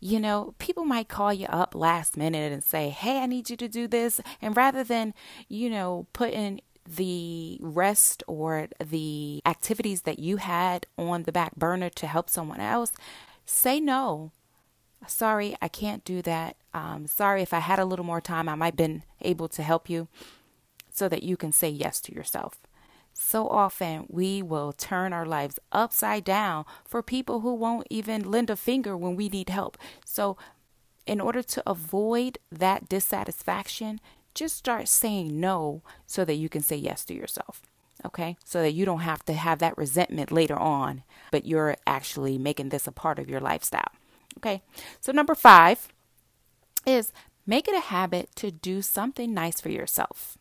You 0.00 0.20
know, 0.20 0.54
people 0.58 0.84
might 0.84 1.08
call 1.08 1.32
you 1.32 1.46
up 1.46 1.74
last 1.74 2.16
minute 2.16 2.52
and 2.52 2.62
say, 2.62 2.90
Hey, 2.90 3.20
I 3.20 3.26
need 3.26 3.50
you 3.50 3.56
to 3.56 3.68
do 3.68 3.86
this. 3.86 4.20
And 4.40 4.56
rather 4.56 4.84
than, 4.84 5.14
you 5.48 5.70
know, 5.70 6.06
putting 6.12 6.60
the 6.88 7.58
rest 7.60 8.22
or 8.26 8.68
the 8.82 9.42
activities 9.44 10.02
that 10.02 10.18
you 10.18 10.38
had 10.38 10.86
on 10.96 11.24
the 11.24 11.32
back 11.32 11.54
burner 11.56 11.90
to 11.90 12.06
help 12.06 12.30
someone 12.30 12.60
else, 12.60 12.92
say 13.44 13.78
no. 13.78 14.32
Sorry, 15.06 15.56
I 15.62 15.68
can't 15.68 16.04
do 16.04 16.22
that. 16.22 16.56
Um, 16.74 17.06
sorry, 17.06 17.42
if 17.42 17.54
I 17.54 17.60
had 17.60 17.78
a 17.78 17.84
little 17.84 18.04
more 18.04 18.20
time, 18.20 18.48
I 18.48 18.54
might 18.54 18.72
have 18.72 18.76
been 18.76 19.02
able 19.20 19.48
to 19.48 19.62
help 19.62 19.88
you 19.88 20.08
so 20.90 21.08
that 21.08 21.22
you 21.22 21.36
can 21.36 21.52
say 21.52 21.68
yes 21.68 22.00
to 22.02 22.14
yourself. 22.14 22.58
So 23.20 23.48
often 23.48 24.06
we 24.08 24.42
will 24.42 24.72
turn 24.72 25.12
our 25.12 25.26
lives 25.26 25.58
upside 25.72 26.22
down 26.22 26.64
for 26.86 27.02
people 27.02 27.40
who 27.40 27.52
won't 27.52 27.88
even 27.90 28.30
lend 28.30 28.48
a 28.48 28.54
finger 28.54 28.96
when 28.96 29.16
we 29.16 29.28
need 29.28 29.50
help. 29.50 29.76
So, 30.04 30.38
in 31.04 31.20
order 31.20 31.42
to 31.42 31.62
avoid 31.68 32.38
that 32.52 32.88
dissatisfaction, 32.88 34.00
just 34.34 34.56
start 34.56 34.86
saying 34.86 35.40
no 35.40 35.82
so 36.06 36.24
that 36.24 36.36
you 36.36 36.48
can 36.48 36.62
say 36.62 36.76
yes 36.76 37.04
to 37.06 37.14
yourself. 37.14 37.62
Okay, 38.06 38.36
so 38.44 38.62
that 38.62 38.72
you 38.72 38.84
don't 38.84 39.00
have 39.00 39.24
to 39.24 39.32
have 39.32 39.58
that 39.58 39.76
resentment 39.76 40.30
later 40.30 40.56
on, 40.56 41.02
but 41.32 41.44
you're 41.44 41.76
actually 41.88 42.38
making 42.38 42.68
this 42.68 42.86
a 42.86 42.92
part 42.92 43.18
of 43.18 43.28
your 43.28 43.40
lifestyle. 43.40 43.90
Okay, 44.38 44.62
so 45.00 45.10
number 45.10 45.34
five 45.34 45.88
is 46.86 47.12
make 47.46 47.66
it 47.66 47.74
a 47.74 47.80
habit 47.80 48.30
to 48.36 48.52
do 48.52 48.80
something 48.80 49.34
nice 49.34 49.60
for 49.60 49.70
yourself, 49.70 50.38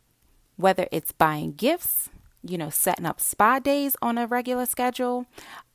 whether 0.57 0.87
it's 0.91 1.11
buying 1.11 1.53
gifts, 1.53 2.09
you 2.47 2.57
know, 2.57 2.69
setting 2.69 3.05
up 3.05 3.19
spa 3.19 3.59
days 3.59 3.95
on 4.01 4.17
a 4.17 4.27
regular 4.27 4.65
schedule. 4.65 5.25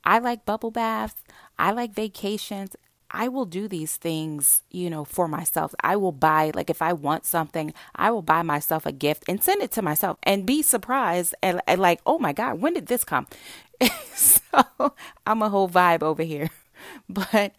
I 0.03 0.19
like 0.19 0.45
bubble 0.45 0.71
baths, 0.71 1.15
I 1.57 1.71
like 1.71 1.93
vacations, 1.93 2.75
I 3.13 3.27
will 3.27 3.45
do 3.45 3.67
these 3.67 3.95
things, 3.95 4.63
you 4.71 4.89
know, 4.89 5.05
for 5.05 5.27
myself. 5.27 5.75
I 5.81 5.95
will 5.95 6.11
buy, 6.11 6.51
like, 6.55 6.71
if 6.71 6.81
I 6.81 6.93
want 6.93 7.25
something, 7.25 7.71
I 7.95 8.09
will 8.09 8.23
buy 8.23 8.41
myself 8.41 8.87
a 8.87 8.91
gift 8.91 9.23
and 9.27 9.43
send 9.43 9.61
it 9.61 9.71
to 9.73 9.83
myself 9.83 10.17
and 10.23 10.47
be 10.47 10.63
surprised 10.63 11.35
and, 11.43 11.61
and 11.67 11.79
like, 11.79 12.01
oh 12.07 12.17
my 12.17 12.33
God, 12.33 12.59
when 12.59 12.73
did 12.73 12.87
this 12.87 13.03
come? 13.03 13.27
so 14.15 14.41
I'm 15.27 15.43
a 15.43 15.49
whole 15.49 15.69
vibe 15.69 16.01
over 16.01 16.23
here. 16.23 16.49
But 17.07 17.53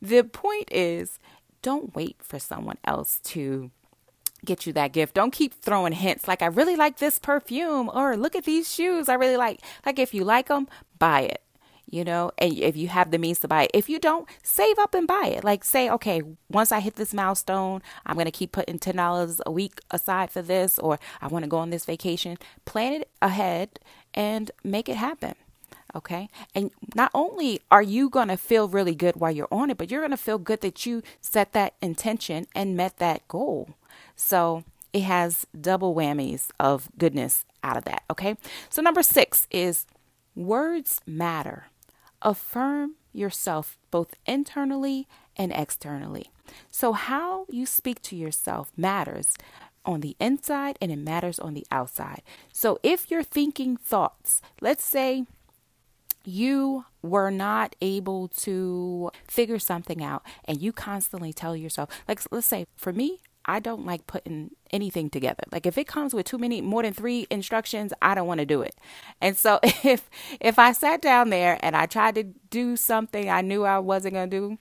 the 0.00 0.22
point 0.22 0.68
is, 0.72 1.18
don't 1.60 1.94
wait 1.94 2.16
for 2.22 2.38
someone 2.38 2.78
else 2.84 3.20
to 3.24 3.70
get 4.44 4.66
you 4.66 4.72
that 4.74 4.92
gift. 4.92 5.14
Don't 5.14 5.32
keep 5.32 5.54
throwing 5.54 5.92
hints 5.92 6.28
like 6.28 6.42
I 6.42 6.46
really 6.46 6.76
like 6.76 6.98
this 6.98 7.18
perfume 7.18 7.90
or 7.92 8.16
look 8.16 8.34
at 8.36 8.44
these 8.44 8.72
shoes 8.72 9.08
I 9.08 9.14
really 9.14 9.36
like. 9.36 9.60
Like 9.84 9.98
if 9.98 10.14
you 10.14 10.24
like 10.24 10.48
them, 10.48 10.68
buy 10.98 11.22
it 11.22 11.42
you 11.90 12.04
know, 12.04 12.30
and 12.38 12.56
if 12.56 12.76
you 12.76 12.88
have 12.88 13.10
the 13.10 13.18
means 13.18 13.40
to 13.40 13.48
buy 13.48 13.64
it. 13.64 13.70
If 13.74 13.88
you 13.88 13.98
don't, 13.98 14.28
save 14.42 14.78
up 14.78 14.94
and 14.94 15.06
buy 15.06 15.32
it. 15.34 15.44
Like 15.44 15.64
say, 15.64 15.90
okay, 15.90 16.22
once 16.48 16.70
I 16.70 16.80
hit 16.80 16.94
this 16.94 17.12
milestone, 17.12 17.82
I'm 18.06 18.14
going 18.14 18.26
to 18.26 18.30
keep 18.30 18.52
putting 18.52 18.78
$10 18.78 19.40
a 19.44 19.50
week 19.50 19.80
aside 19.90 20.30
for 20.30 20.40
this, 20.40 20.78
or 20.78 20.98
I 21.20 21.26
want 21.26 21.44
to 21.44 21.48
go 21.48 21.58
on 21.58 21.70
this 21.70 21.84
vacation. 21.84 22.38
Plan 22.64 22.92
it 22.92 23.10
ahead 23.20 23.80
and 24.14 24.50
make 24.62 24.88
it 24.88 24.96
happen. 24.96 25.34
Okay. 25.94 26.28
And 26.54 26.70
not 26.94 27.10
only 27.12 27.60
are 27.70 27.82
you 27.82 28.08
going 28.08 28.28
to 28.28 28.36
feel 28.36 28.68
really 28.68 28.94
good 28.94 29.16
while 29.16 29.32
you're 29.32 29.48
on 29.50 29.70
it, 29.70 29.78
but 29.78 29.90
you're 29.90 30.00
going 30.00 30.12
to 30.12 30.16
feel 30.16 30.38
good 30.38 30.60
that 30.60 30.86
you 30.86 31.02
set 31.20 31.52
that 31.52 31.74
intention 31.82 32.46
and 32.54 32.76
met 32.76 32.98
that 32.98 33.26
goal. 33.26 33.74
So 34.16 34.64
it 34.92 35.02
has 35.02 35.46
double 35.58 35.94
whammies 35.94 36.48
of 36.58 36.88
goodness 36.98 37.44
out 37.62 37.76
of 37.76 37.84
that. 37.84 38.02
Okay. 38.10 38.36
So 38.68 38.82
number 38.82 39.02
six 39.02 39.46
is 39.50 39.86
words 40.34 41.00
matter. 41.06 41.66
Affirm 42.22 42.96
yourself 43.12 43.78
both 43.90 44.14
internally 44.26 45.06
and 45.36 45.52
externally. 45.52 46.30
So, 46.70 46.92
how 46.92 47.46
you 47.48 47.64
speak 47.66 48.02
to 48.02 48.16
yourself 48.16 48.72
matters 48.76 49.34
on 49.84 50.00
the 50.00 50.16
inside 50.20 50.76
and 50.80 50.90
it 50.92 50.98
matters 50.98 51.38
on 51.38 51.54
the 51.54 51.66
outside. 51.70 52.22
So, 52.52 52.78
if 52.82 53.10
you're 53.10 53.22
thinking 53.22 53.76
thoughts, 53.76 54.42
let's 54.60 54.84
say 54.84 55.24
you 56.24 56.84
were 57.02 57.30
not 57.30 57.74
able 57.80 58.28
to 58.28 59.10
figure 59.26 59.58
something 59.58 60.02
out 60.02 60.22
and 60.44 60.60
you 60.60 60.72
constantly 60.72 61.32
tell 61.32 61.56
yourself, 61.56 61.88
like, 62.06 62.20
let's 62.30 62.46
say 62.46 62.66
for 62.76 62.92
me, 62.92 63.20
I 63.50 63.58
don't 63.58 63.84
like 63.84 64.06
putting 64.06 64.52
anything 64.70 65.10
together. 65.10 65.42
Like 65.50 65.66
if 65.66 65.76
it 65.76 65.88
comes 65.88 66.14
with 66.14 66.26
too 66.26 66.38
many 66.38 66.60
more 66.60 66.84
than 66.84 66.92
3 66.92 67.26
instructions, 67.30 67.92
I 68.00 68.14
don't 68.14 68.28
want 68.28 68.38
to 68.38 68.46
do 68.46 68.62
it. 68.62 68.76
And 69.20 69.36
so 69.36 69.58
if 69.62 70.08
if 70.40 70.58
I 70.58 70.72
sat 70.72 71.02
down 71.02 71.30
there 71.30 71.58
and 71.60 71.76
I 71.76 71.86
tried 71.86 72.14
to 72.14 72.22
do 72.22 72.76
something 72.76 73.28
I 73.28 73.40
knew 73.40 73.64
I 73.64 73.80
wasn't 73.80 74.14
going 74.14 74.30
to 74.30 74.40
do 74.40 74.58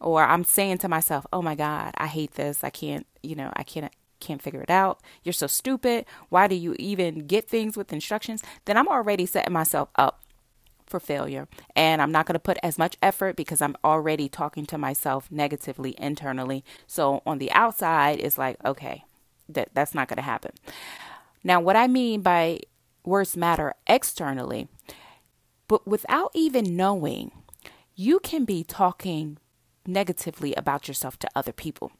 or 0.00 0.24
I'm 0.24 0.44
saying 0.44 0.78
to 0.78 0.88
myself, 0.88 1.26
"Oh 1.32 1.42
my 1.42 1.54
god, 1.54 1.94
I 1.96 2.08
hate 2.08 2.32
this. 2.32 2.64
I 2.64 2.70
can't, 2.70 3.06
you 3.22 3.36
know, 3.36 3.52
I 3.54 3.62
can't 3.62 3.92
can't 4.20 4.42
figure 4.42 4.62
it 4.62 4.70
out. 4.70 5.00
You're 5.22 5.32
so 5.32 5.46
stupid. 5.46 6.04
Why 6.28 6.48
do 6.48 6.54
you 6.54 6.74
even 6.78 7.26
get 7.26 7.48
things 7.48 7.76
with 7.76 7.92
instructions?" 7.92 8.42
Then 8.64 8.76
I'm 8.76 8.88
already 8.88 9.26
setting 9.26 9.52
myself 9.52 9.90
up 9.96 10.23
for 10.94 11.00
failure. 11.00 11.48
And 11.74 12.00
I'm 12.00 12.12
not 12.12 12.24
going 12.24 12.34
to 12.34 12.38
put 12.38 12.56
as 12.62 12.78
much 12.78 12.96
effort 13.02 13.34
because 13.34 13.60
I'm 13.60 13.74
already 13.82 14.28
talking 14.28 14.64
to 14.66 14.78
myself 14.78 15.28
negatively 15.28 15.96
internally. 15.98 16.64
So 16.86 17.20
on 17.26 17.38
the 17.38 17.50
outside, 17.50 18.20
it's 18.20 18.38
like, 18.38 18.64
okay, 18.64 19.02
that, 19.48 19.70
that's 19.74 19.92
not 19.92 20.06
going 20.06 20.18
to 20.18 20.22
happen. 20.22 20.52
Now, 21.42 21.60
what 21.60 21.74
I 21.74 21.88
mean 21.88 22.22
by 22.22 22.60
words 23.04 23.36
matter 23.36 23.74
externally, 23.88 24.68
but 25.66 25.84
without 25.84 26.30
even 26.32 26.76
knowing, 26.76 27.32
you 27.96 28.20
can 28.20 28.44
be 28.44 28.62
talking 28.62 29.38
negatively 29.84 30.54
about 30.54 30.86
yourself 30.86 31.18
to 31.18 31.28
other 31.34 31.52
people. 31.52 31.90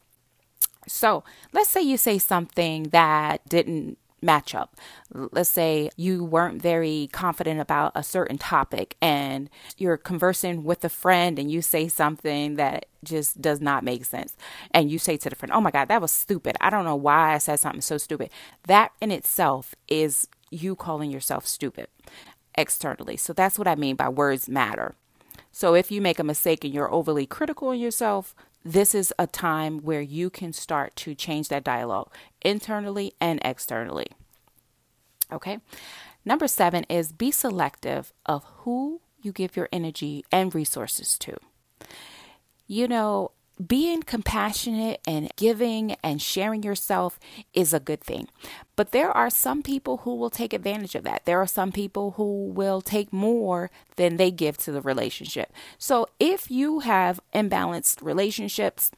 So 0.86 1.24
let's 1.52 1.68
say 1.68 1.82
you 1.82 1.96
say 1.96 2.18
something 2.18 2.84
that 2.90 3.48
didn't 3.48 3.98
matchup. 4.24 4.68
Let's 5.12 5.50
say 5.50 5.90
you 5.96 6.24
weren't 6.24 6.60
very 6.60 7.08
confident 7.12 7.60
about 7.60 7.92
a 7.94 8.02
certain 8.02 8.38
topic 8.38 8.96
and 9.00 9.50
you're 9.76 9.96
conversing 9.96 10.64
with 10.64 10.84
a 10.84 10.88
friend 10.88 11.38
and 11.38 11.50
you 11.50 11.62
say 11.62 11.88
something 11.88 12.56
that 12.56 12.86
just 13.04 13.40
does 13.40 13.60
not 13.60 13.84
make 13.84 14.04
sense. 14.04 14.36
And 14.70 14.90
you 14.90 14.98
say 14.98 15.16
to 15.18 15.30
the 15.30 15.36
friend, 15.36 15.52
Oh 15.52 15.60
my 15.60 15.70
God, 15.70 15.88
that 15.88 16.00
was 16.00 16.10
stupid. 16.10 16.56
I 16.60 16.70
don't 16.70 16.84
know 16.84 16.96
why 16.96 17.34
I 17.34 17.38
said 17.38 17.60
something 17.60 17.82
so 17.82 17.98
stupid. 17.98 18.30
That 18.66 18.92
in 19.00 19.10
itself 19.10 19.74
is 19.88 20.26
you 20.50 20.74
calling 20.74 21.10
yourself 21.10 21.46
stupid 21.46 21.88
externally. 22.54 23.16
So 23.16 23.32
that's 23.32 23.58
what 23.58 23.68
I 23.68 23.74
mean 23.74 23.96
by 23.96 24.08
words 24.08 24.48
matter. 24.48 24.94
So 25.52 25.74
if 25.74 25.90
you 25.90 26.00
make 26.00 26.18
a 26.18 26.24
mistake 26.24 26.64
and 26.64 26.74
you're 26.74 26.92
overly 26.92 27.26
critical 27.26 27.70
in 27.70 27.78
yourself, 27.78 28.34
this 28.64 28.94
is 28.94 29.12
a 29.18 29.26
time 29.26 29.78
where 29.80 30.00
you 30.00 30.30
can 30.30 30.52
start 30.52 30.97
to 30.97 31.14
change 31.14 31.49
that 31.49 31.64
dialogue 31.64 32.11
internally 32.42 33.12
and 33.21 33.40
externally. 33.44 34.06
Okay. 35.30 35.59
Number 36.25 36.49
seven 36.49 36.85
is 36.88 37.12
be 37.12 37.30
selective 37.30 38.12
of 38.25 38.44
who 38.59 39.02
you 39.21 39.33
give 39.33 39.56
your 39.56 39.68
energy 39.71 40.25
and 40.33 40.54
resources 40.54 41.18
to. 41.18 41.37
You 42.66 42.88
know, 42.88 43.33
being 43.64 44.02
compassionate 44.02 45.00
and 45.06 45.30
giving 45.37 45.92
and 46.02 46.20
sharing 46.20 46.62
yourself 46.62 47.18
is 47.52 47.73
a 47.73 47.80
good 47.80 48.00
thing. 48.00 48.28
But 48.76 48.90
there 48.90 49.11
are 49.11 49.30
some 49.30 49.62
people 49.62 49.99
who 49.99 50.16
will 50.16 50.30
take 50.30 50.52
advantage 50.52 50.94
of 50.94 51.04
that. 51.04 51.25
There 51.25 51.40
are 51.40 51.46
some 51.46 51.70
people 51.70 52.12
who 52.12 52.46
will 52.46 52.80
take 52.80 53.12
more 53.12 53.70
than 53.96 54.16
they 54.16 54.30
give 54.30 54.56
to 54.58 54.73
the 54.73 54.80
relationship. 54.80 55.52
So 55.78 56.08
if 56.18 56.50
you 56.50 56.80
have 56.80 57.20
imbalanced 57.32 58.02
relationships, 58.02 58.90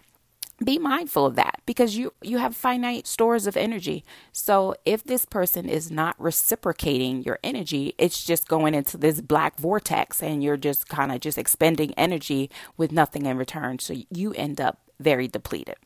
be 0.64 0.78
mindful 0.78 1.26
of 1.26 1.36
that 1.36 1.60
because 1.66 1.96
you 1.96 2.14
you 2.22 2.38
have 2.38 2.56
finite 2.56 3.06
stores 3.06 3.46
of 3.46 3.56
energy. 3.56 4.04
So 4.32 4.74
if 4.84 5.04
this 5.04 5.24
person 5.24 5.68
is 5.68 5.90
not 5.90 6.16
reciprocating 6.18 7.22
your 7.24 7.38
energy 7.44 7.94
it's 7.98 8.24
just 8.24 8.48
going 8.48 8.74
into 8.74 8.96
this 8.96 9.20
black 9.20 9.58
vortex 9.58 10.22
and 10.22 10.42
you're 10.42 10.56
just 10.56 10.88
kind 10.88 11.12
of 11.12 11.20
just 11.20 11.38
expending 11.38 11.92
energy 11.94 12.50
with 12.76 12.90
nothing 12.90 13.26
in 13.26 13.36
return. 13.36 13.78
So 13.78 13.94
you 14.10 14.32
end 14.32 14.60
up 14.60 14.78
very 14.98 15.28
depleted. 15.28 15.76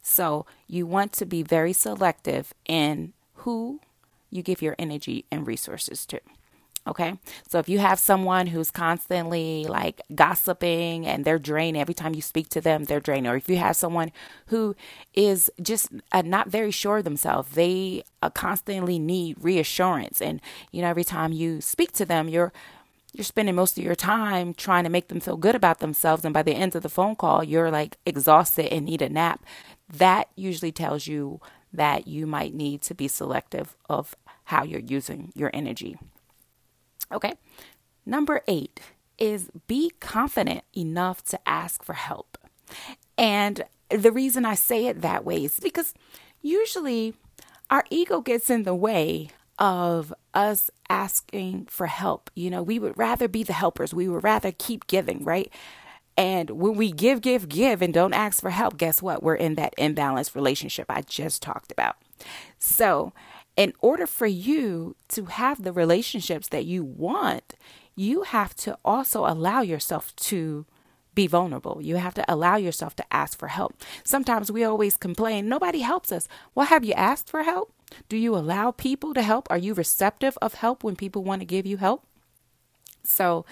So 0.00 0.46
you 0.68 0.86
want 0.86 1.12
to 1.14 1.26
be 1.26 1.42
very 1.42 1.72
selective 1.72 2.54
in 2.66 3.14
who 3.38 3.80
you 4.30 4.42
give 4.42 4.62
your 4.62 4.76
energy 4.78 5.24
and 5.30 5.46
resources 5.46 6.06
to 6.06 6.20
Okay. 6.86 7.18
So 7.48 7.58
if 7.58 7.68
you 7.68 7.78
have 7.78 7.98
someone 7.98 8.48
who's 8.48 8.70
constantly 8.70 9.64
like 9.64 10.02
gossiping 10.14 11.06
and 11.06 11.24
they're 11.24 11.38
draining 11.38 11.80
every 11.80 11.94
time 11.94 12.14
you 12.14 12.20
speak 12.20 12.50
to 12.50 12.60
them, 12.60 12.84
they're 12.84 13.00
draining. 13.00 13.30
Or 13.30 13.36
if 13.36 13.48
you 13.48 13.56
have 13.56 13.74
someone 13.74 14.12
who 14.48 14.76
is 15.14 15.50
just 15.62 15.88
uh, 16.12 16.20
not 16.20 16.48
very 16.48 16.70
sure 16.70 16.98
of 16.98 17.04
themselves, 17.04 17.52
they 17.52 18.04
uh, 18.20 18.28
constantly 18.28 18.98
need 18.98 19.36
reassurance. 19.40 20.20
And, 20.20 20.42
you 20.72 20.82
know, 20.82 20.88
every 20.88 21.04
time 21.04 21.32
you 21.32 21.62
speak 21.62 21.92
to 21.92 22.04
them, 22.04 22.28
you're, 22.28 22.52
you're 23.14 23.24
spending 23.24 23.54
most 23.54 23.78
of 23.78 23.84
your 23.84 23.94
time 23.94 24.52
trying 24.52 24.84
to 24.84 24.90
make 24.90 25.08
them 25.08 25.20
feel 25.20 25.38
good 25.38 25.54
about 25.54 25.78
themselves. 25.78 26.22
And 26.22 26.34
by 26.34 26.42
the 26.42 26.54
end 26.54 26.76
of 26.76 26.82
the 26.82 26.90
phone 26.90 27.16
call, 27.16 27.42
you're 27.42 27.70
like 27.70 27.96
exhausted 28.04 28.70
and 28.70 28.84
need 28.84 29.00
a 29.00 29.08
nap. 29.08 29.42
That 29.88 30.28
usually 30.36 30.72
tells 30.72 31.06
you 31.06 31.40
that 31.72 32.06
you 32.06 32.26
might 32.26 32.52
need 32.52 32.82
to 32.82 32.94
be 32.94 33.08
selective 33.08 33.74
of 33.88 34.14
how 34.44 34.64
you're 34.64 34.80
using 34.80 35.32
your 35.34 35.50
energy. 35.54 35.96
Okay. 37.12 37.34
Number 38.06 38.42
eight 38.46 38.80
is 39.18 39.50
be 39.66 39.90
confident 40.00 40.62
enough 40.76 41.24
to 41.24 41.48
ask 41.48 41.82
for 41.84 41.94
help. 41.94 42.36
And 43.16 43.64
the 43.90 44.12
reason 44.12 44.44
I 44.44 44.54
say 44.54 44.86
it 44.86 45.02
that 45.02 45.24
way 45.24 45.44
is 45.44 45.60
because 45.60 45.94
usually 46.42 47.14
our 47.70 47.84
ego 47.90 48.20
gets 48.20 48.50
in 48.50 48.64
the 48.64 48.74
way 48.74 49.30
of 49.58 50.12
us 50.32 50.70
asking 50.88 51.66
for 51.70 51.86
help. 51.86 52.30
You 52.34 52.50
know, 52.50 52.62
we 52.62 52.78
would 52.78 52.98
rather 52.98 53.28
be 53.28 53.42
the 53.42 53.52
helpers, 53.52 53.94
we 53.94 54.08
would 54.08 54.24
rather 54.24 54.52
keep 54.52 54.86
giving, 54.86 55.24
right? 55.24 55.52
And 56.16 56.50
when 56.50 56.76
we 56.76 56.92
give, 56.92 57.20
give, 57.22 57.48
give 57.48 57.82
and 57.82 57.92
don't 57.92 58.12
ask 58.12 58.40
for 58.40 58.50
help, 58.50 58.76
guess 58.76 59.02
what? 59.02 59.22
We're 59.22 59.34
in 59.34 59.56
that 59.56 59.74
imbalanced 59.76 60.34
relationship 60.34 60.86
I 60.88 61.02
just 61.02 61.42
talked 61.42 61.72
about. 61.72 61.96
So, 62.58 63.12
in 63.56 63.72
order 63.80 64.06
for 64.06 64.26
you 64.26 64.96
to 65.08 65.26
have 65.26 65.62
the 65.62 65.72
relationships 65.72 66.48
that 66.48 66.64
you 66.64 66.84
want, 66.84 67.54
you 67.94 68.22
have 68.22 68.54
to 68.56 68.76
also 68.84 69.26
allow 69.26 69.60
yourself 69.60 70.14
to 70.16 70.66
be 71.14 71.26
vulnerable. 71.26 71.78
You 71.80 71.96
have 71.96 72.14
to 72.14 72.24
allow 72.32 72.56
yourself 72.56 72.96
to 72.96 73.04
ask 73.12 73.38
for 73.38 73.48
help. 73.48 73.80
Sometimes 74.02 74.50
we 74.50 74.64
always 74.64 74.96
complain, 74.96 75.48
nobody 75.48 75.80
helps 75.80 76.10
us. 76.10 76.26
Well, 76.54 76.66
have 76.66 76.84
you 76.84 76.92
asked 76.94 77.28
for 77.28 77.44
help? 77.44 77.72
Do 78.08 78.16
you 78.16 78.34
allow 78.34 78.72
people 78.72 79.14
to 79.14 79.22
help? 79.22 79.46
Are 79.50 79.58
you 79.58 79.74
receptive 79.74 80.36
of 80.42 80.54
help 80.54 80.82
when 80.82 80.96
people 80.96 81.22
want 81.22 81.40
to 81.40 81.46
give 81.46 81.66
you 81.66 81.76
help? 81.76 82.04
So, 83.04 83.44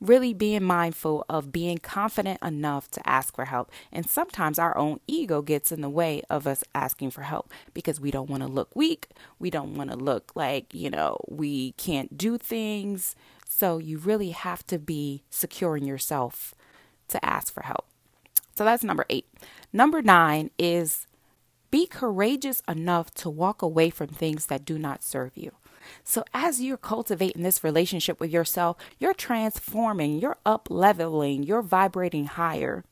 really 0.00 0.34
being 0.34 0.62
mindful 0.62 1.24
of 1.28 1.52
being 1.52 1.78
confident 1.78 2.38
enough 2.42 2.90
to 2.90 3.08
ask 3.08 3.34
for 3.34 3.46
help. 3.46 3.70
And 3.90 4.08
sometimes 4.08 4.58
our 4.58 4.76
own 4.76 5.00
ego 5.06 5.42
gets 5.42 5.72
in 5.72 5.80
the 5.80 5.88
way 5.88 6.22
of 6.28 6.46
us 6.46 6.62
asking 6.74 7.10
for 7.10 7.22
help 7.22 7.50
because 7.72 8.00
we 8.00 8.10
don't 8.10 8.30
want 8.30 8.42
to 8.42 8.48
look 8.48 8.74
weak. 8.74 9.08
We 9.38 9.50
don't 9.50 9.74
want 9.74 9.90
to 9.90 9.96
look 9.96 10.32
like, 10.34 10.74
you 10.74 10.90
know, 10.90 11.18
we 11.28 11.72
can't 11.72 12.18
do 12.18 12.36
things. 12.38 13.16
So 13.48 13.78
you 13.78 13.98
really 13.98 14.30
have 14.30 14.66
to 14.66 14.78
be 14.78 15.22
secure 15.30 15.76
in 15.76 15.86
yourself 15.86 16.54
to 17.08 17.24
ask 17.24 17.52
for 17.52 17.62
help. 17.62 17.86
So 18.54 18.64
that's 18.64 18.84
number 18.84 19.06
eight. 19.08 19.26
Number 19.72 20.02
nine 20.02 20.50
is 20.58 21.06
be 21.70 21.86
courageous 21.86 22.62
enough 22.68 23.12
to 23.14 23.30
walk 23.30 23.62
away 23.62 23.90
from 23.90 24.08
things 24.08 24.46
that 24.46 24.64
do 24.64 24.78
not 24.78 25.02
serve 25.02 25.36
you. 25.36 25.52
So, 26.04 26.24
as 26.34 26.60
you're 26.60 26.76
cultivating 26.76 27.42
this 27.42 27.64
relationship 27.64 28.20
with 28.20 28.30
yourself, 28.30 28.76
you're 28.98 29.14
transforming, 29.14 30.18
you're 30.18 30.38
up 30.44 30.68
leveling, 30.70 31.42
you're 31.42 31.62
vibrating 31.62 32.26
higher. 32.26 32.84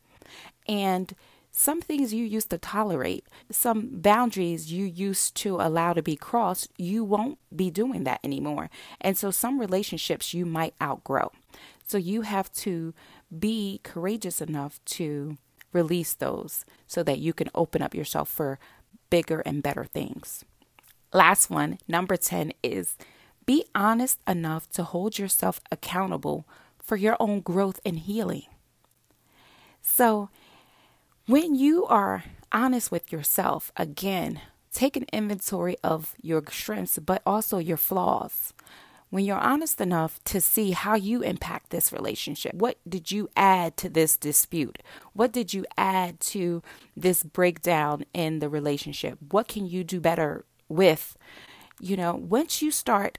And 0.67 1.15
some 1.51 1.81
things 1.81 2.13
you 2.13 2.25
used 2.25 2.51
to 2.51 2.59
tolerate, 2.59 3.27
some 3.51 4.01
boundaries 4.01 4.73
you 4.73 4.85
used 4.85 5.37
to 5.37 5.57
allow 5.57 5.93
to 5.93 6.03
be 6.03 6.17
crossed, 6.17 6.69
you 6.77 7.05
won't 7.05 7.39
be 7.55 7.71
doing 7.71 8.03
that 8.05 8.21
anymore. 8.25 8.71
And 9.01 9.17
so, 9.17 9.31
some 9.31 9.61
relationships 9.61 10.35
you 10.35 10.45
might 10.47 10.75
outgrow. 10.83 11.31
So, 11.87 11.99
you 11.99 12.23
have 12.23 12.53
to 12.55 12.95
be 13.37 13.81
courageous 13.83 14.41
enough 14.41 14.81
to 14.87 15.37
release 15.73 16.15
those 16.15 16.65
so 16.87 17.03
that 17.03 17.19
you 17.19 17.33
can 17.33 17.51
open 17.55 17.83
up 17.83 17.95
yourself 17.95 18.29
for 18.29 18.59
bigger 19.11 19.41
and 19.41 19.63
better 19.63 19.85
things. 19.85 20.45
Last 21.15 21.49
one, 21.49 21.79
number 21.87 22.17
10 22.17 22.53
is 22.65 22.97
be 23.47 23.65
honest 23.73 24.19
enough 24.27 24.69
to 24.71 24.83
hold 24.83 25.17
yourself 25.17 25.61
accountable 25.71 26.45
for 26.77 26.97
your 26.97 27.17
own 27.21 27.41
growth 27.41 27.79
and 27.87 28.01
healing. 28.01 28.47
So, 29.81 30.29
when 31.27 31.55
you 31.55 31.87
are 31.87 32.25
honest 32.51 32.91
with 32.91 33.13
yourself, 33.13 33.71
again, 33.77 34.41
take 34.73 34.97
an 34.97 35.07
inventory 35.13 35.77
of 35.85 36.17
your 36.21 36.43
strengths, 36.51 36.99
but 36.99 37.23
also 37.25 37.59
your 37.59 37.77
flaws. 37.77 38.53
When 39.11 39.25
you're 39.25 39.39
honest 39.39 39.81
enough 39.81 40.19
to 40.25 40.41
see 40.41 40.73
how 40.73 40.97
you 40.97 41.23
impact 41.23 41.71
this 41.71 41.93
relationship, 41.93 42.55
what 42.55 42.79
did 42.89 43.13
you 43.13 43.31
add 43.37 43.77
to 43.77 43.89
this 43.89 44.17
dispute? 44.17 44.83
What 45.13 45.33
did 45.33 45.55
you 45.55 45.65
add 45.77 46.19
to 46.21 46.61
this 46.97 47.23
breakdown 47.23 48.05
in 48.13 48.41
the 48.41 48.49
relationship? 48.49 49.19
What 49.31 49.47
can 49.47 49.67
you 49.67 49.85
do 49.85 50.01
better 50.01 50.45
with. 50.69 51.17
You 51.81 51.97
know, 51.97 52.15
once 52.15 52.63
you 52.63 52.71
start 52.71 53.19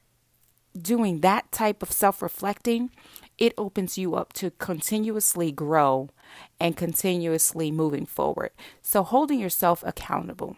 doing 0.80 1.22
that 1.22 1.52
type 1.52 1.82
of 1.82 1.92
self 1.92 2.22
reflecting, 2.22 2.92
it 3.38 3.54
opens 3.58 3.98
you 3.98 4.16
up 4.16 4.34
to 4.34 4.52
continuously 4.52 5.52
grow 5.52 6.10
and 6.60 6.78
continuously 6.78 7.72
moving 7.72 8.06
forward. 8.06 8.52
So, 8.82 9.04
holding 9.04 9.40
yourself 9.40 9.84
accountable. 9.86 10.56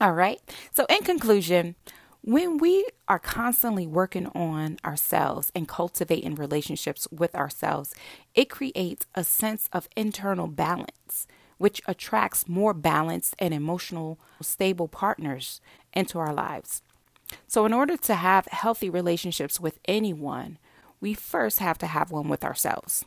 All 0.00 0.12
right. 0.12 0.40
So, 0.72 0.86
in 0.88 1.02
conclusion, 1.02 1.76
when 2.22 2.58
we 2.58 2.86
are 3.08 3.18
constantly 3.18 3.86
working 3.86 4.26
on 4.28 4.78
ourselves 4.84 5.50
and 5.54 5.66
cultivating 5.66 6.36
relationships 6.36 7.08
with 7.10 7.34
ourselves, 7.34 7.94
it 8.34 8.48
creates 8.48 9.06
a 9.14 9.24
sense 9.24 9.68
of 9.72 9.88
internal 9.96 10.46
balance 10.46 11.26
which 11.62 11.80
attracts 11.86 12.48
more 12.48 12.74
balanced 12.74 13.36
and 13.38 13.54
emotional 13.54 14.18
stable 14.40 14.88
partners 14.88 15.60
into 15.92 16.18
our 16.18 16.34
lives. 16.34 16.82
So, 17.46 17.64
in 17.64 17.72
order 17.72 17.96
to 17.98 18.16
have 18.16 18.46
healthy 18.46 18.90
relationships 18.90 19.60
with 19.60 19.78
anyone, 19.84 20.58
we 21.00 21.14
first 21.14 21.60
have 21.60 21.78
to 21.78 21.86
have 21.86 22.10
one 22.10 22.28
with 22.28 22.42
ourselves. 22.42 23.04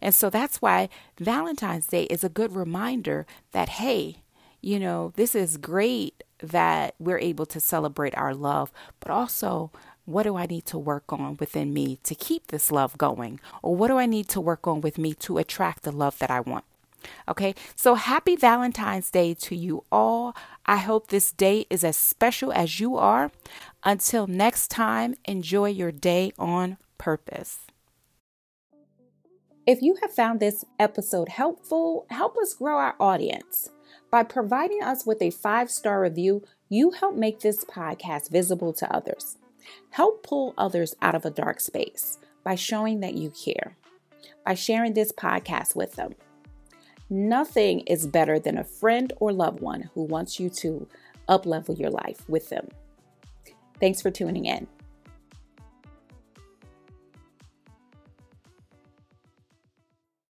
And 0.00 0.12
so 0.12 0.28
that's 0.28 0.60
why 0.60 0.88
Valentine's 1.20 1.86
Day 1.86 2.04
is 2.04 2.24
a 2.24 2.28
good 2.28 2.56
reminder 2.56 3.26
that, 3.52 3.68
hey, 3.68 4.24
you 4.60 4.80
know, 4.80 5.12
this 5.14 5.36
is 5.36 5.56
great 5.56 6.24
that 6.40 6.96
we're 6.98 7.18
able 7.18 7.46
to 7.46 7.60
celebrate 7.60 8.16
our 8.16 8.34
love, 8.34 8.72
but 8.98 9.10
also 9.10 9.70
what 10.04 10.24
do 10.24 10.36
I 10.36 10.46
need 10.46 10.66
to 10.66 10.78
work 10.78 11.12
on 11.12 11.36
within 11.38 11.72
me 11.72 12.00
to 12.02 12.14
keep 12.16 12.48
this 12.48 12.72
love 12.72 12.98
going? 12.98 13.38
Or 13.62 13.76
what 13.76 13.88
do 13.88 13.98
I 13.98 14.06
need 14.06 14.28
to 14.30 14.40
work 14.40 14.66
on 14.66 14.80
with 14.80 14.98
me 14.98 15.14
to 15.14 15.38
attract 15.38 15.84
the 15.84 15.92
love 15.92 16.18
that 16.18 16.30
I 16.30 16.40
want? 16.40 16.64
Okay, 17.28 17.54
so 17.74 17.94
happy 17.94 18.36
Valentine's 18.36 19.10
Day 19.10 19.34
to 19.34 19.56
you 19.56 19.84
all. 19.90 20.34
I 20.66 20.78
hope 20.78 21.08
this 21.08 21.32
day 21.32 21.66
is 21.70 21.84
as 21.84 21.96
special 21.96 22.52
as 22.52 22.80
you 22.80 22.96
are. 22.96 23.30
Until 23.84 24.26
next 24.26 24.68
time, 24.70 25.14
enjoy 25.24 25.68
your 25.68 25.92
day 25.92 26.32
on 26.38 26.78
purpose. 26.98 27.58
If 29.66 29.80
you 29.80 29.96
have 30.02 30.12
found 30.12 30.40
this 30.40 30.64
episode 30.78 31.30
helpful, 31.30 32.06
help 32.10 32.36
us 32.36 32.54
grow 32.54 32.76
our 32.76 32.96
audience. 33.00 33.70
By 34.10 34.22
providing 34.22 34.82
us 34.82 35.06
with 35.06 35.22
a 35.22 35.30
five 35.30 35.70
star 35.70 36.02
review, 36.02 36.42
you 36.68 36.90
help 36.90 37.14
make 37.16 37.40
this 37.40 37.64
podcast 37.64 38.30
visible 38.30 38.72
to 38.74 38.94
others. 38.94 39.38
Help 39.90 40.22
pull 40.22 40.54
others 40.58 40.94
out 41.00 41.14
of 41.14 41.24
a 41.24 41.30
dark 41.30 41.60
space 41.60 42.18
by 42.42 42.54
showing 42.54 43.00
that 43.00 43.14
you 43.14 43.30
care, 43.30 43.76
by 44.44 44.54
sharing 44.54 44.92
this 44.92 45.12
podcast 45.12 45.74
with 45.74 45.94
them. 45.94 46.14
Nothing 47.10 47.80
is 47.80 48.06
better 48.06 48.38
than 48.38 48.58
a 48.58 48.64
friend 48.64 49.12
or 49.18 49.32
loved 49.32 49.60
one 49.60 49.90
who 49.94 50.02
wants 50.02 50.40
you 50.40 50.48
to 50.50 50.88
uplevel 51.28 51.78
your 51.78 51.90
life 51.90 52.28
with 52.28 52.48
them. 52.48 52.68
Thanks 53.80 54.00
for 54.00 54.10
tuning 54.10 54.46
in. 54.46 54.66